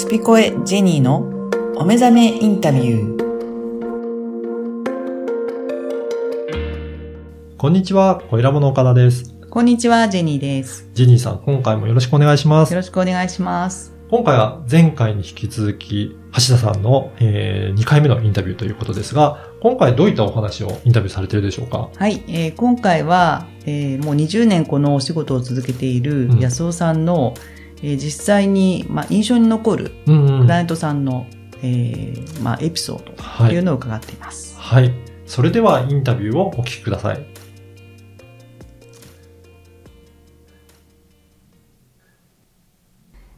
[0.00, 1.18] スピコエジェニーの
[1.76, 3.20] お目覚めインタビュー。
[7.58, 9.34] こんにちは、小ラボの岡田です。
[9.50, 10.88] こんにちは、ジェニーです。
[10.94, 12.78] ジェニーさん、今回もよろしくお願いしますよ。
[12.78, 13.92] ろしくお願いします。
[14.10, 21.90] 今回は前回に引き続き、橋田さんの、え2回目のインタビューということですが、今回どういったお話をインタビューされているでしょうか？
[21.94, 27.34] はい、えー今回は、えーもう20年このお仕事を続けているうん安尾さんの、
[27.82, 30.42] えー実際に、まあ、印象に残るうんうん。
[30.42, 31.26] クライアントさんの、
[31.62, 33.48] えーまあ、エピソードはい。
[33.48, 34.56] というのを伺っています。
[34.58, 34.92] はい。
[35.26, 37.24] それではインタビューをお聞きください。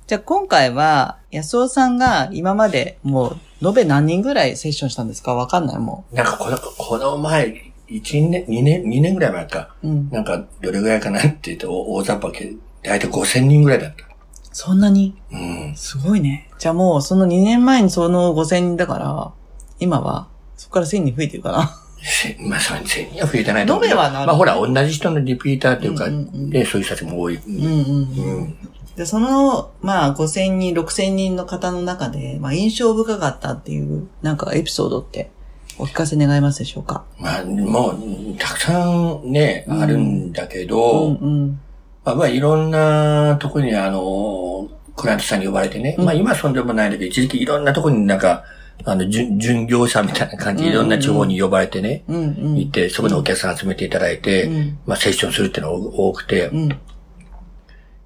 [0.06, 5.34] じゃあ今回は安尾さんが今までもう延べ何人ぐらいセッションしたんですか？
[5.34, 9.74] わかんないもなんかこの、この前、1年、2年、2年ぐらい前か。
[9.82, 9.88] う。
[9.88, 10.10] うん。
[10.10, 12.52] なんか、どれぐらいかなって言って、お大雑把け、
[12.82, 14.11] だいたい5000人ぐらいだった。
[14.52, 15.16] そんなに？
[15.32, 15.74] うん。
[15.76, 16.48] すごいね。
[16.58, 19.32] じゃあもうその2年前にその5000人だから、
[19.80, 21.78] 今はそこから1000人増えてるかな。
[22.04, 27.36] せまあ、1000人は増えてないと思う延べはなるまあ、ほら、同じ人のリピーターというか、うんうんうんで、そういう人たちも多い。
[27.36, 28.56] うんうんうん。
[28.96, 35.30] で、その、まあ、5000人、6000人の方の中で、まあ、印象深かったっていう、なんかエピソードって、
[35.78, 37.04] お聞かせ願いますでしょうか？
[37.18, 41.60] まあ、もう、たくさんね、うんあるんだけうど、んうん。
[42.04, 46.04] まあ、まあ、いろんなとこに、あの、クライアントさんに呼ばれてね、うん。
[46.04, 48.44] まあ、今はそんでもないんだけど、一時期いろんなとこになんか、
[48.84, 52.16] あの、準、準業者みたいな感じで、いろんな地方に呼ばれてね、うん。
[52.16, 52.58] うん。
[52.58, 54.78] 行って、そこでお客さん集めていただいて、うん。
[54.86, 56.68] まあ、セッションするっていうのが多くて、うん。
[56.68, 56.76] で、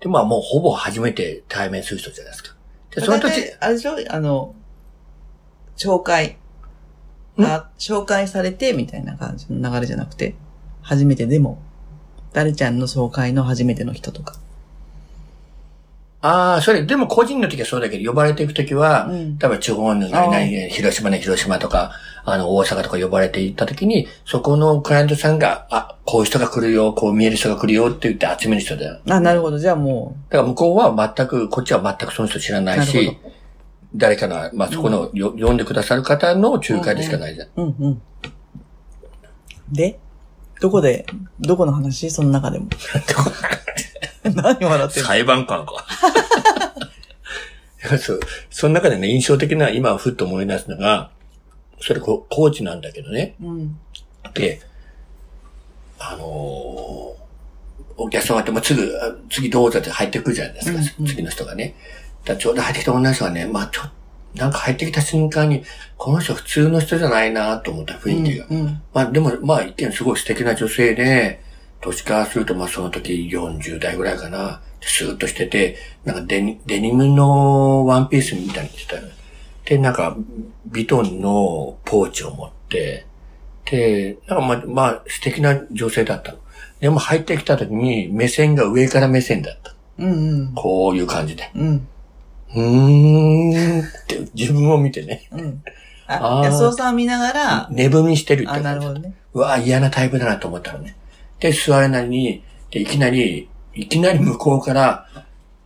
[0.08, 2.54] まあ、もうほぼ初めて対面する人じゃないですか。
[2.94, 3.96] で、その時、あれでしょ？
[4.10, 4.54] あの、
[5.76, 6.36] 紹介。
[7.38, 10.34] あ、紹介されて、みたいな感じの流れじゃなくて、
[10.82, 11.62] 初めてでも、
[12.36, 14.34] 誰ちゃんの紹介の初めての人とか。
[16.20, 21.92] ああ、それ、でも個人の時はそうだけど、呼ばれていく時は、うん多分地方の何々で広島ね、広島とか、
[22.26, 29.00] あの、大阪とか呼ばれていった時に、そこのクライアントさんが、あ、こういう人が来るよ、こう見える人が来るよって言って集める人だよ。
[29.08, 29.58] あ、なるほど。
[29.58, 33.16] じゃあもだから向こうは全く、こっちは全くその人知らないし、
[33.94, 37.46] 誰かの、まあそこの、よ読んでくださる方の仲介でしかないじゃん。
[37.46, 38.02] う、うんうん。
[39.72, 39.98] で？
[40.60, 41.06] どこで、
[41.40, 42.10] どこの話？
[42.10, 42.68] その中でも。
[44.24, 45.08] 何笑ってんの？
[45.08, 45.86] 裁判官か。
[47.98, 48.20] そう。
[48.50, 51.10] その中でね、印象的な、今ふっと思い出すのが、
[51.80, 53.34] それココーチなんだけどね。
[53.42, 53.78] うん。
[54.34, 54.60] で、
[55.98, 57.16] あのー
[57.98, 61.74] お客様ってもうすぐ、あ次どうぞって入ってくるじゃないですか、うんうん次の人がね。
[62.24, 63.82] だちょうど入ってきた女の人がね、まあちょ
[64.36, 65.64] なんか入ってきた瞬間に、
[65.96, 68.46] この人普通の人じゃないなと思った雰囲気が。
[68.50, 68.82] うんうん。
[68.92, 71.40] まあでも、まあ一見すごい素敵な女性で、
[71.80, 74.60] 年からするとまあその時40代ぐらいかな。
[74.80, 79.08] スーッとしてて、なんかデニデニムのワンピースみたいに着てたよ。
[79.64, 80.16] で、なんか、
[80.66, 83.06] ビトンのポーチを持って、
[83.64, 86.38] で、なんかまあ、まあ素敵な女性だったの。
[86.80, 89.74] でも入ってきた時に目線が上から目線だった。
[89.98, 90.54] うんうん。
[90.54, 91.50] こういう感じで。
[91.54, 91.88] うん。
[92.54, 95.62] うーんって自分を見てね、うん。
[96.06, 99.14] あ、あー安尾さんを見ながら、寝踏みしてるってあ、な感じるほどね。
[99.34, 100.96] うわ、嫌なタイプだなと思ったのね。
[101.40, 105.08] で、座れなりに、で、いきなり、いきなり向こうから、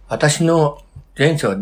[0.08, 0.78] 私の
[1.16, 1.56] 前世は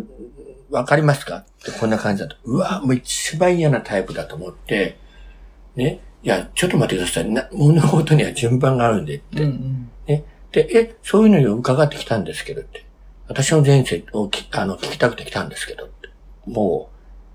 [0.70, 1.38] わかりますか？
[1.38, 2.36] ってこんな感じだと。
[2.44, 4.96] うわ、もう一番嫌なタイプだと思って、
[5.76, 7.30] ね、いや、ちょっと待ってください。
[7.30, 9.42] な物事には順番があるんでって。
[9.42, 9.90] うんうん。
[10.06, 10.24] ね。
[10.52, 12.84] で、え、そういうのを伺ってきたんですけどって。
[13.28, 15.88] 私の前世をきあの聞きたくて来たんですけど。
[16.46, 16.90] も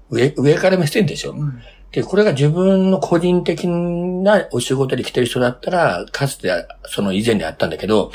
[0.09, 1.31] う、上、上から目線でしょ。
[1.31, 1.61] うん。
[1.91, 6.51] で、これが自分の個人的なお仕事で来てる人だったら、かつて、
[6.85, 8.11] その以前にあったんだけど、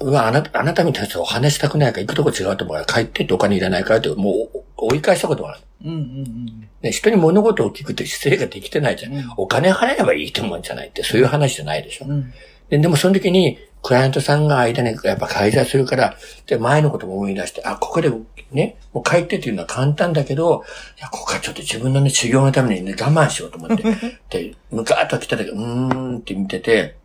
[0.00, 5.60] うわ、あなた、あなたみたいな人お話したくないから行くとこ違うと思うから帰ってってお金いらないからって、もう追い返したことがある。
[5.86, 9.14] うんうんね、人に物事を聞くって姿勢ができてないじゃん。
[9.14, 12.04] うんお金払えばいいと思うんじゃないって、そういう話じゃないでしょ。
[12.04, 12.10] うん。
[12.12, 12.32] うん。
[12.68, 16.16] ででもその時に、クライアントさんが間にやっぱ介在するから、
[16.46, 18.10] で、前のことも思い出して、あ、ここで
[18.50, 20.64] ね、もう帰ってっていうのは簡単だけど、
[20.98, 23.84] いや、ここはちょっと自分のね、修行のためにね、我慢しようと思って。
[24.30, 26.96] で、むかーっと来た時、うーんって見てて、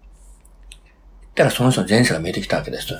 [1.29, 2.99] ったらその人の前世が見えてきたわけですよ。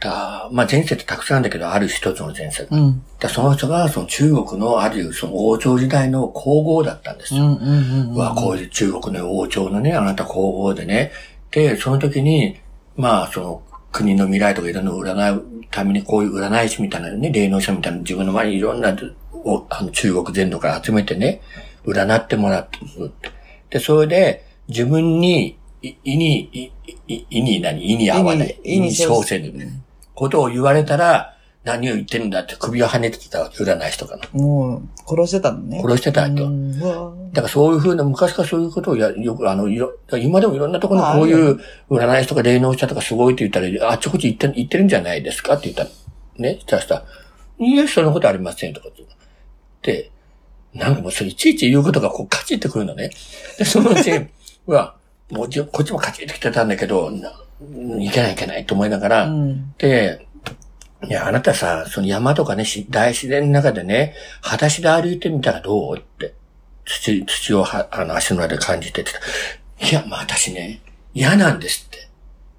[0.00, 2.76] だまあ前世ってたくさんあるんだけど、ある一つの前世が。
[2.76, 3.04] うん。
[3.20, 7.44] だその人が、その中国のあるその王朝時代の皇后だったんですよ。
[7.44, 8.14] うんうんうん。
[8.14, 11.12] うわ、こういう中国の王朝のね、あなた皇后でね。
[11.52, 12.58] で、その時に、
[12.96, 18.96] まあ、その、国の未来とかいろんなのを占うためにこういう占い師みたいなね、霊能者みたいな自分の前にいろんな、
[19.32, 21.42] おあの中国全土から集めてね、
[21.84, 22.78] 占ってもらって。
[23.70, 26.72] で、それで、自分に、い、意に、い、
[27.08, 27.84] い、意に何？
[27.84, 28.60] 意に合わない。
[28.64, 29.50] 意に意に小生の
[30.14, 34.40] ことを言われたら、何を言ってんだって首を跳ねてたわけ、占い師とかの。
[34.40, 35.80] もう、殺してたのね。
[35.80, 36.46] 殺してたわけよ。
[36.48, 45.54] うんうわだからそういうふうな、昔からそういうことをや、よく、あの、いろ、今でもいろんなところにこういう占い師とか霊能者とかすごいって言ったら、あっちこっち言って、言ってるんじゃないですか？
[45.54, 45.90] って言ったら、
[46.36, 47.04] ね、したらさ、
[47.58, 49.02] いや、そんなことありませんとかって。
[49.82, 50.10] で、
[50.74, 53.10] なんかもうそれいちいち言うことがこうカチってくるのね。
[53.58, 54.10] で、そのうち、
[54.66, 54.96] うわ、
[55.30, 57.30] もうじこっちもカチってきてたんだけど、な
[58.00, 59.74] いけないいけないと思いながら、うん。
[59.78, 60.26] で、
[61.04, 66.34] いや、あなたさ、その山とかね、し大自然の中でね、裸足で歩いてみたらどうって。
[66.84, 69.12] 土、土をは、あの、足の裏で感じてって
[69.80, 70.80] いや、まあ私ね、
[71.14, 72.08] 嫌なんですって。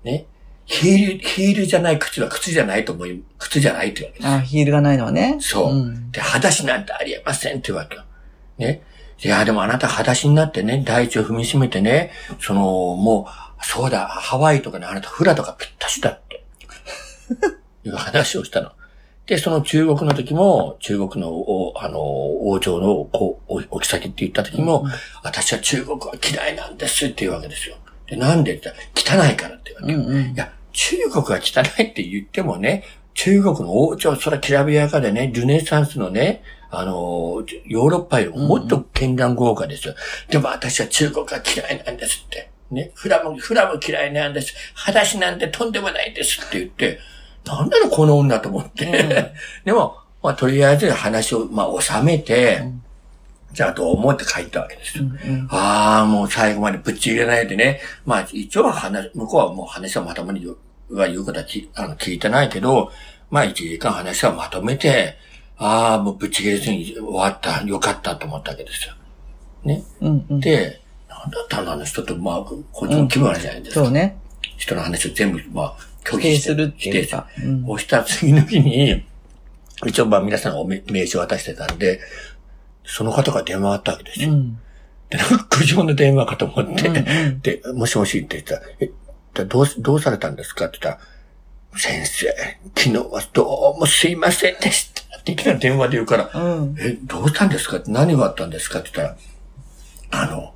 [0.03, 0.25] ね。
[0.65, 4.31] ヒール、ヒールじゃない靴は靴じゃないと思い、靴じゃないって言うわけです。
[4.33, 5.37] あ、ヒールがないのはね。
[5.39, 5.73] そう。
[5.73, 6.11] ん。
[6.11, 8.03] で、裸足なんてありえませんってわけよ。
[8.57, 8.83] ね。
[9.21, 13.27] いや、でもあなた裸足になってね、大地を踏みしめてね、その、も
[13.61, 16.45] う、そうだ、ハワイとかね、あなたフラとかぴったしだって。
[17.85, 18.71] いう話をしたの。
[19.25, 21.99] で、その中国の時も、中国の、おあの、
[22.47, 24.85] 王朝の、こう、お、お妃って言った時も、
[25.23, 27.77] 私は中国は嫌いなんですって言うわけですよ。
[28.07, 30.17] で、なんでって言ったら、汚いからって言うわけよ。
[30.17, 30.35] うんうんい。
[30.35, 32.83] や、中国が汚いって言ってもね、
[33.13, 39.95] 中国の王朝、それはきらびやかでね、ルネサンスのね、あの、ヨーロッパよりももっと絢爛豪華ですよ。
[40.29, 42.49] でも私は中国が嫌いなんですって。
[42.71, 44.55] ね、フラも、フラも嫌いなんです。
[44.73, 46.99] 裸足なんてとんでもないですって言って、
[47.45, 49.33] なんなのこの女と思って。
[49.65, 52.83] でも、まあ、とりあえず話を、まあ、収めて、うん
[53.53, 55.03] じゃあどう思って書いたわけですよ。
[55.03, 57.81] うんああ、もう最後までぶっちぎれないでね。
[58.03, 60.55] まあ一応は話、向こうはもう話はまともに言
[60.89, 62.91] うは言うことはきあの聞いてないけど、
[63.29, 65.17] まあ1時間話はまとめて、
[65.57, 68.95] ああ、もうぶっちぎれずに終わった、よかったと思ったわけですよ。
[69.63, 69.83] ね。
[70.01, 70.39] うんうん。
[70.39, 73.85] で、なんだったのあの人と、まあ、こっちも気分あるじゃないですか。
[73.85, 74.17] そうね。
[74.57, 77.27] 人の話を全部、まあ、拒否するっていうか。
[77.43, 79.05] うんそしたら次の日に、
[79.85, 81.99] 一応まあ皆さんがお名名刺を渡してたんで、
[82.85, 84.31] その方が電話あったわけですよ。
[84.31, 84.59] うん。
[85.09, 88.91] で、なんか苦情の電話かと思って、うんうんで、もしもしって言ったら、え、
[89.33, 90.65] でどうし、どうされたんですか？
[90.65, 92.27] って言ったら、先生、
[92.75, 95.01] 昨日はどうもすいませんでした。
[95.19, 96.75] っていきなり電話で言うから、うん。
[96.79, 97.81] え、どうしたんですか？
[97.87, 98.79] 何があったんですか？
[98.79, 99.15] って言った
[100.17, 100.53] ら、あの、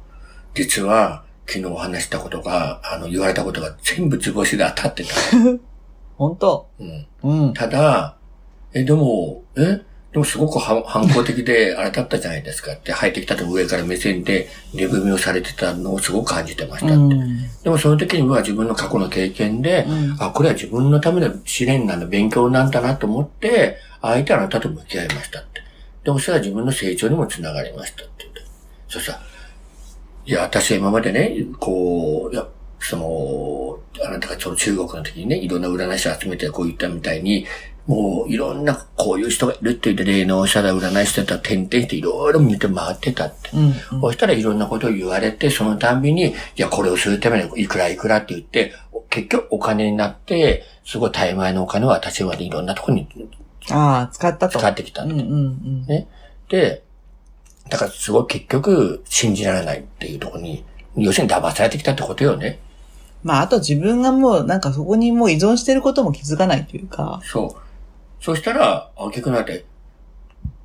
[0.53, 5.09] 実は、昨日お話したことが、あの、言われたことが全部図星で当たってた。
[6.17, 6.69] 本当？
[6.79, 7.07] うん。
[7.23, 7.53] うん。
[7.53, 8.17] ただ、
[8.73, 9.81] え、でも、え？
[10.11, 16.95] でもすごく反反抗的で、あれだったじゃないですかって、入ってきたと上から目線で、寝踏みをされてたのをすごく感じてましたって。
[16.95, 17.61] うん。
[17.63, 25.61] でもその時には自分の過去の経験で、うんあ、これは自分のための試練なんだ、勉強なんだなと思って、相手あなたと向き合いましたって。
[26.03, 28.41] でもそれは自分の成長にもつながりましたって言って。
[28.87, 29.19] そしたら、
[30.27, 32.45] いや、私は今までね、こう、いや、
[32.79, 37.45] その、あなたがちょうど中国の時にね、いろんな占い師を集めてこう言ったみたいに、
[37.85, 43.51] もういろんなこういう人がいるって言って霊能者だ、占い師だったら点々していろいろ見て回ってたって。
[43.53, 43.59] う
[43.97, 44.01] ん。
[44.01, 48.73] そしたらいろんなことを言われて、そのたんびに、いや、これをするためにいくらいくらって言って、
[49.09, 53.07] 結局お金になって、すごい大枚のお金を私はいろんなところに
[53.71, 54.59] ああ、使ったと。
[54.59, 55.85] 使ってきたうんんうんうん。
[55.85, 56.09] ね。
[56.49, 56.83] で、
[57.69, 60.63] だからすごい結局信じられないっていうところに、
[60.95, 62.59] 要するに騙されてきたってことよね。
[63.23, 67.19] まあ、あと自分がもう、なんかそこにもう依存してることも気づかないというか。
[67.23, 68.23] そう。
[68.23, 69.65] そしたら、あ、結局なって、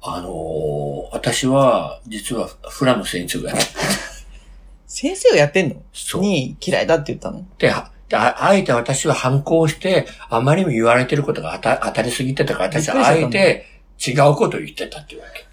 [0.00, 0.82] あのー
[1.12, 3.60] 私は、実はフラの先生がね、
[4.86, 5.76] 先生をやってんの？
[5.92, 6.22] そう。
[6.22, 7.44] に嫌いだって言ったの？
[7.58, 13.66] で、あえて私は反抗して、あまりにも言われてることが当た当たりすぎてたから、私はあえて
[14.04, 15.46] 違うことを言ってたっていうわけ。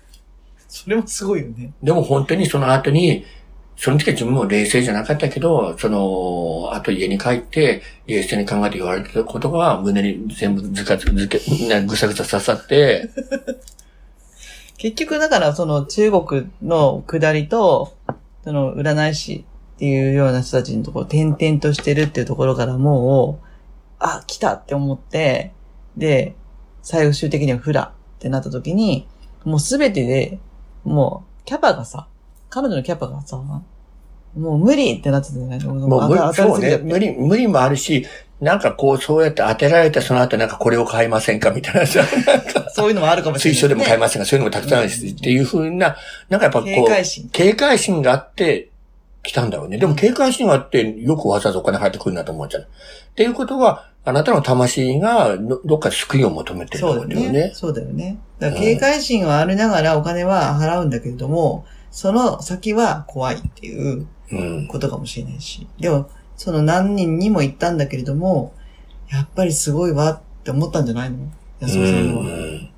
[0.84, 1.74] それもすごいよね。
[1.84, 3.26] でも本当にその後に、
[3.76, 13.10] その時は自分も冷静じゃなかったけど、その、あと家に帰って、冷静に考えて言われてたことが胸に全部ずかずずけ、ねぐさぐさ刺さって、
[14.78, 17.94] 結局だからその中国の下りと、
[18.46, 19.46] その占い師
[19.76, 23.46] っていうような人たちのところ、点々としてるっていうところからもう、
[24.00, 25.52] あ、来たって思って、
[25.98, 26.36] で、
[26.82, 29.08] 最終的にはフラってなった時に、
[29.46, 30.40] もうすべてで、
[30.94, 32.08] もう、キャパがさ、
[32.50, 33.64] 彼女のキャパがさ、も
[34.36, 35.60] う無理ってなってたじゃない？
[35.60, 38.06] のもう無理、そうね、無理、無理もあるし、
[38.42, 42.04] なんかこう、そうやって当てられて、その後なんかこれを買いませんかみたいなさ、
[42.74, 45.98] そういうのもあるかもしれない、推奨でも買いませんが、そういうのもたくさんあるし、っていうふうな、
[46.30, 47.30] なんかやっぱこう、警戒心。
[47.32, 48.70] 警戒心があって
[49.24, 49.78] 来たんだろうね。
[49.78, 52.62] でも警戒心があって、よくわざわざお金入ってくるなと思っちゃう。
[53.12, 57.48] っていうことは、あなたの魂がどどっか救いを求めてるそうだよってことだよね。。
[57.48, 58.20] ねそうだよね。
[58.40, 64.68] だから警戒心はありながらお金は払うんだけれども、その先は怖いっていううん。
[64.68, 65.68] ことかもしれないし。
[65.80, 68.54] でも、その何人にも言ったんだけれども、
[69.12, 71.32] やっぱりすごいわって思ったんじゃないの？
[71.60, 72.22] 安尾さんの。
[72.22, 72.70] うん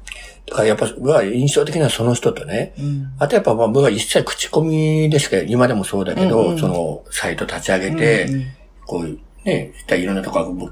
[0.47, 3.13] だからやっぱ、僕は印象的なその人とね、うん。
[3.19, 8.45] あとやっぱまあ僕は一切口コミでしか、今でもそうだけど、うんうんそのサイト立ち上げて、うんうん
[8.85, 10.69] こういうね、いろんなところが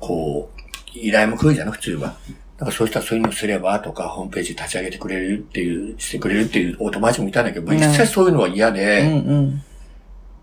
[0.00, 0.60] こう、
[0.94, 2.16] 依頼も来るじゃん、普通は。
[2.58, 9.62] なんかそうしたらそういうのすればとか、ホームページ立ち上げてくれるっていう、してくれるっていうお友達もいたんだけど、一切そういうのは嫌で、うんうん。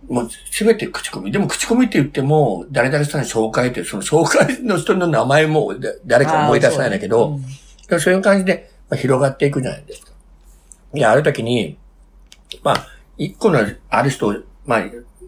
[0.07, 1.31] もうすべて口コミ。
[1.31, 7.45] でも口コミって言っても、誰々さんに紹介って、その紹介の人の名前もだ誰か思い出せないんだけど、そうね
[7.87, 10.11] でもそういう感じで、まあ、広がっていくじゃないですか。
[10.93, 11.77] いや、ある時に、
[12.63, 14.83] まあ、一個のある人、まあ、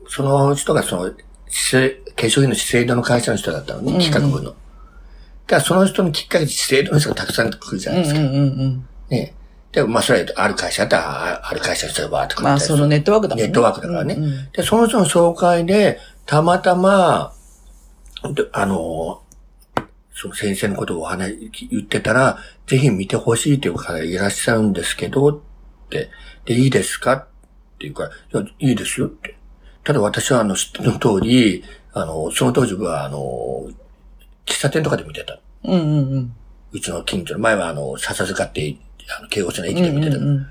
[0.07, 1.13] その人がその、
[2.15, 4.51] 化粧品の資生堂の会社の人だったのね、うんうん企画部の。
[4.51, 4.55] だ
[5.47, 8.19] からその人のきっかけで資生堂の人がたくさん来るじゃないですか。
[8.19, 8.87] うんうん。
[9.09, 9.35] ね。
[9.71, 13.47] で、まあ、それはある会社だったら、あある会社の人がバーって来るまあ、そのネットワークだもんね。
[13.47, 14.15] ネットワークだからね。
[14.15, 17.33] うんうんで、その人の紹介で、たまたま、
[18.33, 19.21] であの、
[20.13, 25.39] その先生のことをお話、言ってたら、ぜひ見てほしいという方がいらっしゃるんですけど、っ
[25.89, 26.09] て、
[26.45, 27.13] で、いいですか？
[27.13, 27.27] って
[27.79, 29.35] 言うから、いや、いいですよって。
[29.83, 31.63] ただ私は、あの、知っての通り、
[31.95, 33.67] あの、その当時は、あの、
[34.45, 35.39] 喫茶店とかで見てた。
[35.63, 36.35] うんうんうん。
[36.73, 38.75] うちの近所の前は、あの、笹塚って、
[39.17, 40.17] あの、京王線の駅で見てた。
[40.17, 40.47] うんうんうん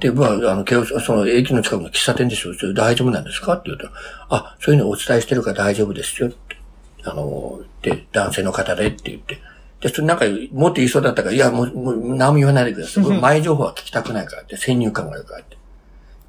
[0.00, 2.54] で、まあ、あの、京王その駅の近くの喫茶店ですよ。
[2.54, 3.54] それ大丈夫なんですか？
[3.54, 3.88] って言うと、
[4.28, 6.56] あ、そういうのお伝えしてるから大丈夫ですよって。
[7.02, 9.40] あの、で、男性の方でって言って。
[9.80, 13.02] で、それなんか、もっと言いそうだったから、いや、もう、もう何も言わないでください。
[13.10, 15.44] 僕前情報は聞きたくないからって、先入観があるからっ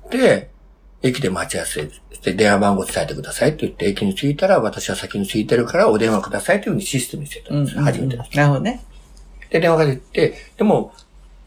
[0.10, 0.18] て。
[0.18, 0.50] で、
[1.02, 7.84] 駅で待ち合わせして、電話番号伝えてくださいって言って、駅に着いたら、私は先に着いてるから、お電話くださいというふうにシステムにしてたんですよ。
[7.84, 8.84] 初めてのなるほどね。
[9.50, 10.94] で、電話が出て、でも、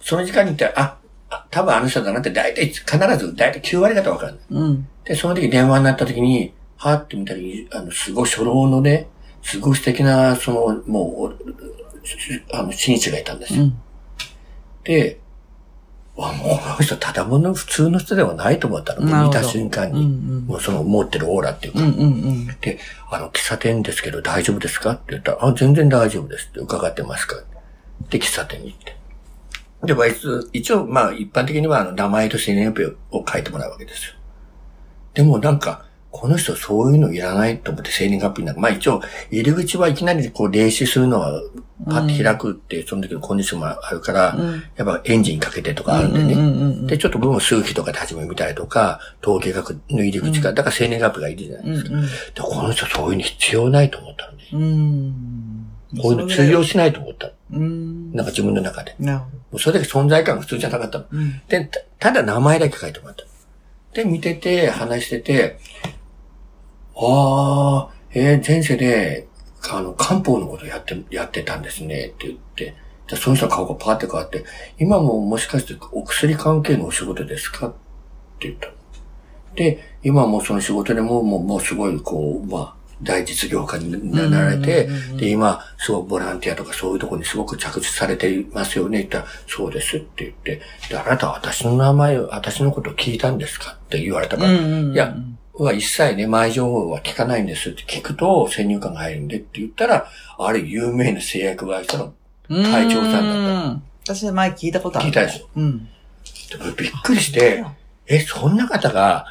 [0.00, 0.98] その時間に行ったら、あ、
[1.30, 2.84] あ多分あの人だなって、大体、必
[3.18, 4.40] ず、大体9割方わかる。
[4.50, 4.88] うん。
[5.04, 7.40] で、その時電話になった時に、はーって見たら、
[7.80, 9.08] あの、すごい初老のね、
[9.42, 11.54] すごい素敵な、その、もう、
[12.52, 13.64] あの、紳士がいたんですよ。
[13.64, 13.78] うん。
[14.84, 15.20] で、
[16.16, 19.06] わ、もうこの人、ただもの普通の人ではないと思ったの。
[19.06, 20.00] なるほど見た瞬間うんに。
[20.02, 21.80] うんもうその持ってるオーラっていうか。
[21.80, 22.46] うんうんうん。
[22.60, 22.78] で、
[23.10, 24.92] あの、喫茶店ですけど大丈夫ですか？
[24.92, 27.36] って言ったら、あ、全然大丈夫ですって伺ってますか？
[28.10, 28.96] で、喫茶店に行って。
[29.84, 34.14] で、まあ、一応、一応まあ、一般的には、あの、名前と生年月日を書いてもらうわけですよ。
[35.14, 39.00] でもなんか、この人そういうのいらないと思って生年月日なんか、まあ一応、
[39.30, 41.42] 入り口はいきなりこう、霊視するのは、
[41.86, 46.34] パッて開くって、その時のコンディションもあるから、うんやっぱエンジンかけてとかあるんでね。
[46.34, 51.90] うんうんうんうんで、ちょっと僕も数日とかで始めみたいとか、統計学の入り口が、だから生年月日がいるじゃないですか。
[51.94, 54.44] うんで、この人そういうの必要ないと思ったのね。
[54.52, 54.62] うん。
[55.94, 55.98] うん。
[55.98, 57.32] こういうの通用しないと思ったの。
[57.52, 58.12] うん。
[58.12, 58.94] なんか自分の中で。
[59.00, 61.04] なるほもうそれだけ存在感が普通じゃなかった。
[61.10, 61.40] うん。
[61.48, 63.24] で、たただ名前だけ書いてもらった。
[63.94, 65.58] で、見てて、話してて、
[66.96, 69.26] ああ、えー前世で、
[69.70, 72.74] あの、漢方のことやって、やってたんですね、って言って、
[73.08, 74.44] でその人の顔がパーって変わって、
[74.78, 77.68] 今ももしかしてお薬関係のお仕事ですか？
[77.68, 77.70] っ
[78.38, 78.68] て言った。
[78.68, 78.74] の。
[79.54, 88.98] で、今もその仕事でも、もう、もうすごい、こう、まあ、大実業家になられてで、今、すごいボランティアとかそういうところにすごく着地されていますよね。
[88.98, 93.72] 言ったら、そうですって言って、で、あなたは私の名前を、私のことを聞いたんですか？
[93.72, 95.16] って言われたから、いや、
[95.54, 102.14] は一切ね、前情報は聞かないんですって聞くと、先入観が入るんでって言ったら、あれ有名な製薬会社の
[102.48, 104.14] 会長さんだった。
[104.14, 105.08] 私前聞いたことある。
[105.08, 105.48] 聞いたでしょ？
[105.56, 105.78] うん。
[105.84, 105.88] で
[106.76, 107.64] びっくりして、
[108.06, 109.26] え、そんな方が、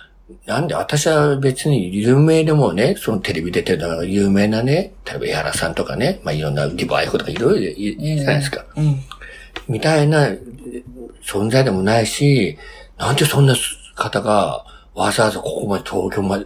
[0.46, 8.66] なんで私は別に有名でもね、そのテレビ出てる有名なね、例えば江原さんとかね、まあいろんなリバイフとかいろいろいいいじゃないですか。
[8.78, 9.00] うん。
[9.68, 10.40] みたいなえ
[11.24, 12.58] 存在でもないし、
[12.98, 13.56] なんでそんな
[13.96, 16.46] 方がわざわざここまで東京まで、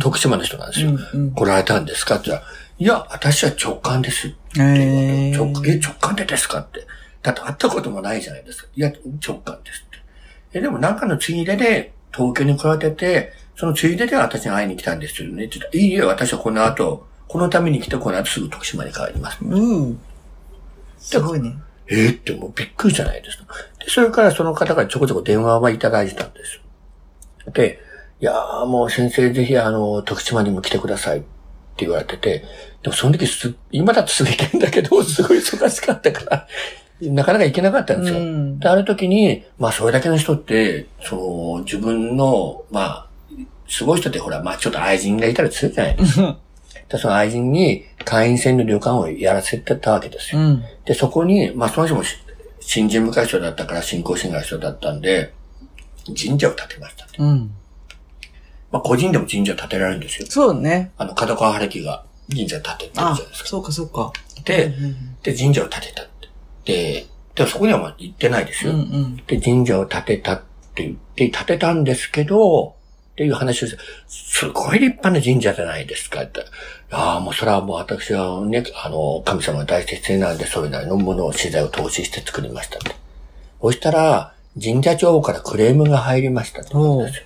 [0.00, 0.90] 徳島の人なんですよ。
[0.90, 4.84] うんうん来られたんですかって言ったら、いや、私は直感ですって言われて。
[4.84, 6.86] へー直え直感でですかって。
[7.22, 8.68] だって会ったこともないじゃないですか。
[8.74, 8.92] いや、
[9.26, 10.58] 直感ですって。
[10.58, 15.44] え、でもなんかのついでで東京に来られてて、そのついでで私に会いに来たんですよね。
[15.44, 19.38] って言ったらいいえ、私はこの後、このために来て、この後すぐ徳島に帰ります。
[19.42, 20.00] うん。
[20.98, 21.54] すごいね。
[21.88, 23.44] えーってもうびっくりじゃないですか。
[23.78, 26.62] で、それからその方がちょこちょこ電話はいただいてたんですよ。
[27.52, 27.80] で、
[28.20, 31.26] いやーもう先生ぜひあの、徳島にも来てくださいって
[31.78, 32.44] 言われてて、
[32.82, 36.48] でもその時す、今だとすぐ行けんだけど、すごい忙しかったから、
[37.00, 38.20] なかなか行けなかったんですよ。
[38.20, 41.16] うんで、ある時に、まあそれだけの人って、そ
[41.58, 43.06] の、自分の、まあ、
[43.68, 46.38] すごい人ってほら、まあちょっと愛人がいたりするじゃないですか。
[46.88, 50.42] でその愛人に会員制の旅館をやらせてたわけですよ。
[50.42, 50.64] うん。
[50.84, 52.18] で、そこに、まあ、その人もし
[52.60, 55.32] 新人部会長だったから信仰心が人だったんで、
[56.06, 57.18] 神社を建てましたって。
[57.18, 57.52] うん。
[58.70, 60.26] まあ、個人でも神社建てられるんですよ。
[60.28, 60.92] そうね。
[60.96, 63.48] あの、角川春樹が神社建ててるじゃあないです、か。
[63.48, 64.12] そうかそうか。
[64.44, 66.06] でうん、で、神社を建てたっ
[66.64, 66.72] て。
[66.72, 68.72] で、でもそこにはまあ行ってないですよ。
[68.72, 69.16] うんうん。
[69.26, 70.42] で、神社を建てたっ
[70.74, 72.74] て言って、建てたんですけど、
[73.12, 73.78] っていう話をして、
[74.08, 76.40] すごい立派な神社じゃないですかって。
[76.40, 76.42] い
[76.90, 82.96] やあもうそれはもう私はね、あの、神様が大切なんで、それなりのものを資材を投資して作りましたって。
[83.60, 87.24] そしたら、神社長からクレームが入りましたって言うんですよ。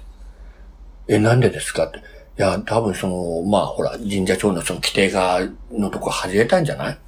[1.08, 1.86] え、なんでですか？
[1.86, 1.98] って。
[1.98, 2.00] い
[2.36, 5.40] や、多分その、まあほら、神社長のその規定が、
[5.72, 6.98] のとこ外れたんじゃない？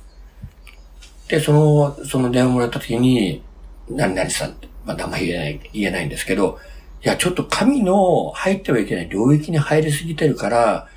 [1.29, 3.43] で、その、その電話もらった時に、
[3.89, 6.59] 何々さんって、まあ名前言えない、言えないんですけど、
[7.05, 10.89] いや、ちょっと神の入ってはいけない領域に入りすぎてるから、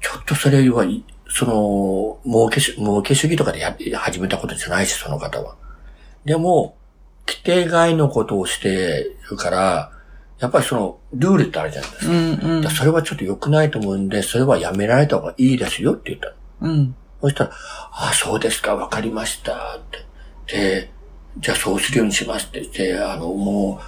[0.00, 0.84] ちょっとそれは、
[1.30, 5.56] その、儲けし、儲け主義とかでや始めたことじゃないし、その方は。
[6.24, 6.76] でも、
[7.28, 9.92] 規定外のことをしてるから、
[10.38, 12.12] やっぱりその、ルールってあるじゃないですか。
[12.12, 12.18] うん
[12.64, 16.34] うんそれはちょっと良くないと思うんで、それはやめられた方がいいですよって言った
[16.66, 16.72] の。
[16.72, 16.94] うん。
[17.20, 17.50] そしたら、
[17.92, 19.80] あ、そうですか、わかりました、っ
[20.46, 20.56] て。
[20.56, 20.90] で、
[21.38, 23.80] じゃあそうするようにしますって言って、あの、も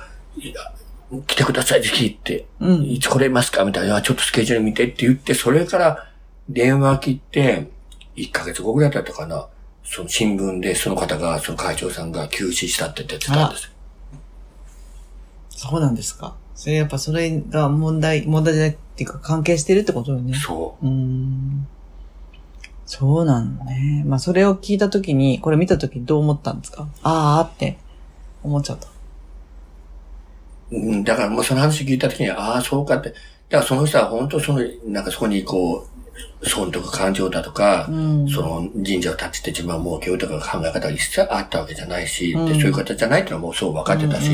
[1.12, 2.46] う、来てください、ぜひって。
[2.60, 3.64] うんいつ来れますか？
[3.64, 6.08] みたいな、あちょっとスケジュール見てって言って、それから
[6.48, 7.70] 電話切って、
[8.16, 9.46] 1ヶ月後ぐらいだったかな。
[9.92, 13.70] その新聞でその方が、その会長さんが休止したって出てたんですよ。
[15.50, 16.36] そうなんですか。
[16.54, 20.34] それやっぱそれが問題、問題じゃないっていうか関係してるってことよね。
[20.34, 21.66] そうーん。
[22.86, 24.04] そうなのね。
[24.06, 26.86] まあそれを聞いたときに、これ見たときにどう思ったんですか？
[27.02, 27.76] あーって
[28.44, 28.86] 思っちゃった。
[30.70, 30.76] う。
[30.76, 33.08] うん、だからもうその話聞いたときに、ああ、そうかって。
[33.08, 33.18] だか
[33.58, 35.88] らその人は本当その、なんかそこにこ
[36.40, 38.28] う、損得感情だとか、うん。
[38.28, 44.30] その神社を建てて自分は儲けようとか考え方が一切あったわけじゃないし、うんでそういう方じゃないっていうのはもうそう分かってたし、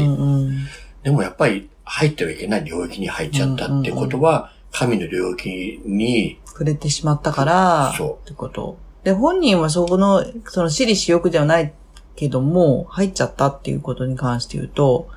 [1.02, 8.78] でもやっぱり入ってはいけない領域に入っちゃったってことは、神の領域に、触れてしまったから、そってこと。
[9.04, 11.72] で、本人はそこの、その私利私欲ではない
[12.16, 15.08] けども、入っちゃったっていうことに関して言うと、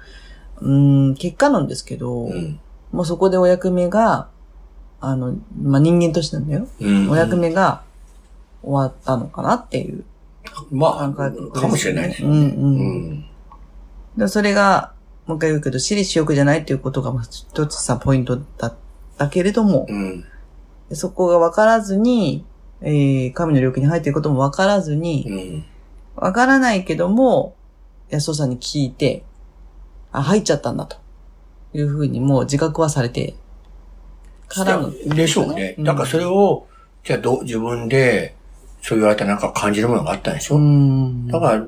[0.61, 2.59] うーん、結果なんですけど、うん。
[2.91, 4.29] もうそこでお役目が、
[5.01, 6.67] あの、まあ、人間としてなんだよ。
[6.79, 7.09] うん。
[7.09, 7.83] お役目が
[8.61, 10.03] 終わったのかなっていう
[10.71, 12.17] まあ、感覚ですよねかもしれないね。
[12.21, 12.39] うんうん。
[12.39, 13.25] うん。
[14.17, 14.93] でそれが、
[15.25, 18.73] もう一回言うけど、私利私欲じゃないっていうことが、まあ一つさ、ポイントだっ
[19.17, 20.25] たけれども、うん。
[20.89, 22.45] でそこが分からずに、
[22.81, 25.65] えー、神の領域に入っていることも分からずに、うん。
[26.15, 27.55] 分からないけども、
[28.09, 29.23] 安尾さんに聞いて、
[30.11, 30.97] あ、入っちゃったんだと。
[31.73, 33.35] いうふうにもう自覚はされて、
[34.49, 34.91] からの。
[35.15, 35.75] でしょうね。
[35.77, 36.67] うんだからそれを、
[37.03, 38.35] じゃあどう、自分で、
[38.81, 41.27] そう言われたなんか感じるものがあったんでしょ、うん。
[41.27, 41.63] だから、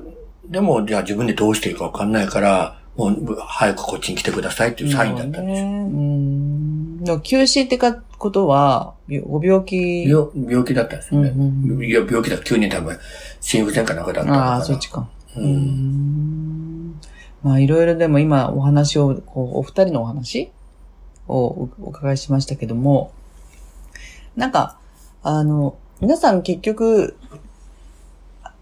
[0.48, 5.66] でも、じゃあ自分でどうしていいかわかんないから、もう、早くこっちに来てくださいっていうサインだったんですよ。
[5.66, 5.78] ね。
[7.06, 7.20] うん。
[7.22, 10.08] 休止ってか、ことは、びご病気？
[10.08, 11.30] 病病気だったんですよね。
[11.30, 12.96] うんうんいや病気だ急に多分、
[13.40, 14.52] 心不全かなんかだったのかな。
[14.52, 15.08] ああ、そっちか。
[15.36, 15.40] う。
[15.40, 17.00] うんん。
[17.42, 20.52] まあ、いろいろでも今お話を、こう、お二人のお話
[21.28, 23.12] をおお伺いしましたけども、
[24.36, 24.78] なんか、
[25.22, 27.16] あの、皆さん結局、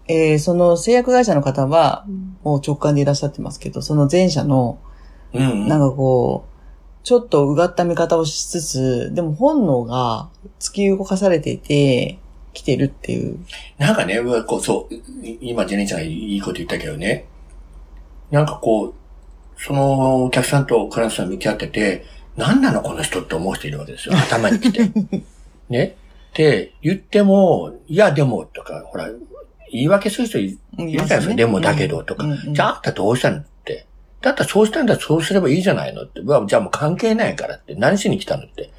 [0.07, 2.05] えーその製薬会社の方は、
[2.43, 4.79] もう直感でいらっしゃってますけど、その前者の、
[5.33, 5.67] うん。
[5.67, 6.51] なんかこう、
[7.03, 12.19] ちょっとうがった見方をしつつ、でも本能が突き動かされていて、
[12.53, 13.39] 来てるっていう。
[13.77, 14.93] なんかね、うわこう、そう、
[15.25, 17.25] い今、ジェネちゃんがいいこと言ったけどね、
[18.29, 18.93] なんかこう、
[19.57, 22.05] そのお客さんとクライアントさん向き合ってて、
[22.37, 24.15] 何なのこの人って思う人いるわけですよ。
[24.15, 24.89] 頭に来て。
[25.69, 25.95] ね。
[26.31, 29.09] って言っても、いやでもとか、ほら、
[29.71, 31.35] 言い訳する人いいるじゃないですか。
[31.35, 32.25] でもだけどとか。
[32.47, 33.85] じゃああんたどうしたのって。
[34.21, 36.21] だったらそうしたんだそうすればいいじゃないのって。
[36.47, 37.75] じゃあもう関係ないからって。
[37.75, 38.71] 何しに来たのって。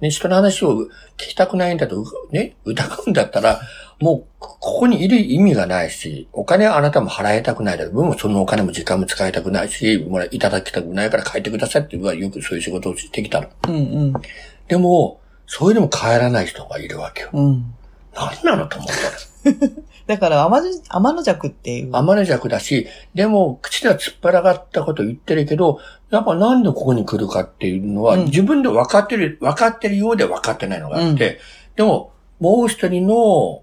[0.00, 0.82] ね、人の話を
[1.16, 3.60] 聞きたくないんだと、うね、疑うんだったら、
[4.00, 7.94] もう、ここにいる意味がないし、お金はあなたも払いたくないだろう。
[7.94, 13.48] 僕もそのお金も時間も使いたくないし、もらいただきたくないから帰ってくださいって、僕はよくそういう仕事をしてきたの。
[13.68, 14.12] うんうん。
[14.68, 17.30] でも、そういうのも帰らない人がいるわけよ。
[17.32, 17.74] うん。
[18.14, 19.70] 何なのと思ったら。
[20.06, 21.92] だから、天の天の弱っていう。
[21.92, 25.80] 天の弱だし、でも、口では突っ張らがったこと言ってるけど、
[26.10, 31.38] やっぱなんでここに来るかっていうのは、うん自分で分かってる、分かってるようで分かってないのがあって、
[31.74, 33.62] でも、もう一人の、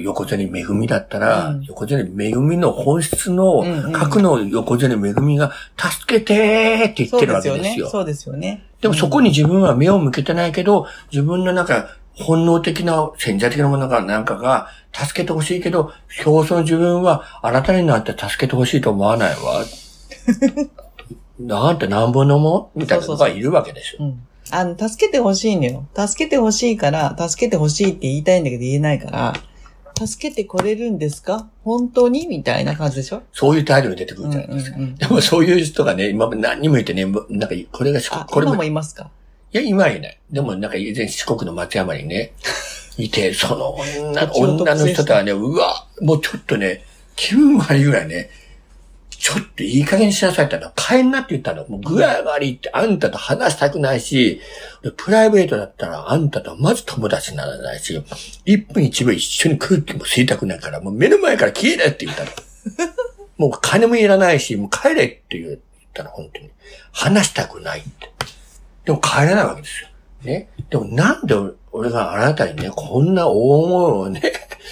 [0.00, 7.34] 横銭めぐみだったら、うん横銭めぐみの本質の、核の横銭めぐみが、助けてーって言ってる。
[7.34, 7.88] わけですよ。
[7.88, 8.64] そうですよね。
[8.80, 15.92] でもそこに自分は目を向けてないけど、自分のなんか本能的な潜在的なものがなんかが助けてほしいけど、
[16.26, 19.64] 表層の自分はあなたになんて助けてほしいと思わないわ。
[21.38, 22.70] なんてなんぼのも？
[22.74, 24.06] みたいなのがいるわけですよ。
[24.06, 24.26] うん。
[24.50, 25.86] あの、助けてほしいのよ。
[25.94, 29.34] 助けてほしいから、助けてほしいって言いたいんだけど言えないから、
[30.06, 31.48] 助けてこれるんですか？
[31.64, 32.26] 本当に？
[32.26, 33.22] みたいな感じでしょ？
[33.32, 34.76] そういう態度が出てくるじゃないですか。
[34.78, 34.94] うん。
[34.96, 39.10] でもそういう人がね、今まで何人もいてね、なんかこれが四国これも、いもいますか？
[39.52, 40.18] や、今はいない。
[40.30, 42.32] でもなんか以前四国の松山にね、
[42.98, 43.76] いて、その
[44.12, 46.84] 女女の人とはね、うわ、もうちょっとね、
[47.16, 48.30] 気分悪いぐらいね、
[49.18, 51.66] ちょっといい加減にしなさいって言ったら、帰んなって言ったの。
[51.66, 54.40] もう具合悪いって、あんたと話したくないし、
[54.82, 58.00] でプライベートだったら、あんたとはまず友達にならないし、
[58.44, 62.30] 一分一秒一緒に空気も吸いたくないから、もう目の前から消えれって言ったの。
[63.36, 65.58] もう金もいらないし、もう帰れって言っ
[65.92, 66.50] たら、本当に。
[66.92, 68.10] 話したくないって。
[68.84, 69.88] でも帰れないわけですよ。
[70.22, 70.48] ね。
[70.70, 71.34] でもなんで
[71.72, 74.22] 俺があなたにね、こんな大物をね、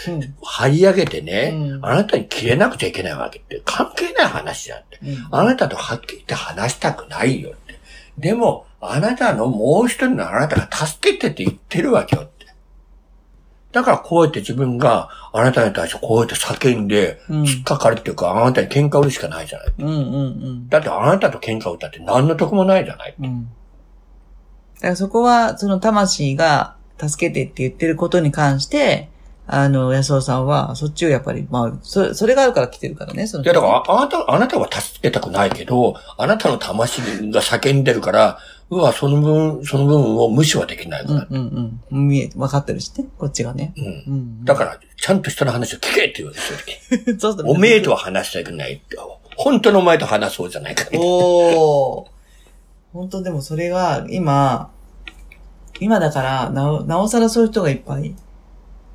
[0.09, 0.35] うん。
[0.43, 4.99] 張り上げてね、うんあなたに切れなくちゃいけないわけって、関係ない話だって。
[5.03, 7.79] うんあなたとはっきり言って話したくないよって。
[8.19, 12.37] でも、あなたのもう一人のあなたが助けてって言ってるわけよって。
[13.73, 19.73] だからこうやって自分があなたに対してこうやって叫んで、うん突っかかるっていうか、あなたに喧嘩売るしかないじゃない。
[19.79, 20.69] うんうんうん。
[20.69, 23.15] だってあなたと喧嘩売ったって何の得もないじゃない。
[23.21, 23.49] うん。
[24.77, 29.11] だからそこは、その魂が助けてって言ってることに関して、
[29.49, 41.27] あの、安尾さんは、そっちをやっぱり、まあ、そそれがあるから来てるからね、そのいや、だから、ああなた、あなたは助けたくないけど、あなたの魂が叫んでるから、うわ、その分、その分を無視はできないから。
[41.31, 42.09] うんうんうん。
[42.09, 43.73] 見え、分かってるしね、こっちがね。
[43.77, 43.85] うん。
[43.85, 44.45] うん。
[44.45, 46.59] だから、ちゃんと人の話を聞けって言うんですよ。
[47.21, 48.97] そうするおめえとは話しちゃいけないって。
[49.37, 50.85] 本当のお前と話そうじゃないか。
[50.95, 52.07] おー。
[52.93, 54.71] 本当でもそれが、今、
[55.79, 58.17] 今だから、なお、なおさらそういう人がいっぱい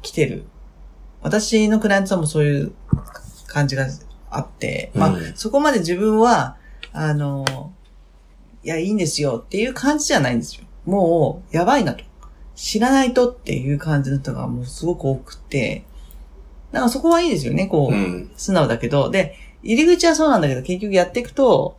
[0.01, 0.45] 来てる。
[1.21, 2.73] 私のクライアントさんもそういう
[3.47, 3.87] 感じが
[4.29, 6.57] あって、まあ、うんそこまで自分は、
[6.93, 7.73] あの、
[8.63, 10.65] いや、いいんですよっていう感じじゃないんですよ。
[10.85, 12.03] もう、やばいなと。
[12.55, 15.83] 知らないとっていう感じの人がもうすごく多くて、
[16.71, 17.93] だからそこはいいですよね、こう。
[17.93, 18.31] うん。
[18.35, 21.77] 素直だけど、で、入り口はそうなんだけど、結局やっていくと、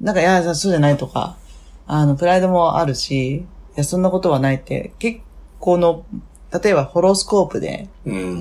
[0.00, 1.36] なんか、いや、そうじゃないとか、
[1.86, 3.44] あの、プライドもあるし、い
[3.76, 5.20] や、そんなことはないって、結
[5.58, 6.04] 構の、
[6.62, 8.40] 例えばホロスコープで、うん。